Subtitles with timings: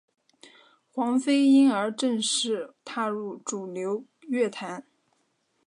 [0.91, 4.83] 黄妃因而正式踏入主流乐坛。